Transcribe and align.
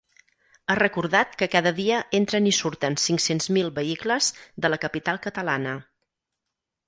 Ha 0.67 0.75
recordat 0.77 1.35
que 1.41 1.47
cada 1.55 1.73
dia 1.79 1.99
entren 2.19 2.47
i 2.51 2.53
surten 2.61 2.97
cinc-cents 3.05 3.47
mil 3.57 3.69
vehicles 3.77 4.29
de 4.65 4.71
la 4.75 4.79
capital 4.87 5.19
catalana. 5.27 5.77